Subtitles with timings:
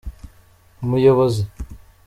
[0.83, 1.43] umuyobozi.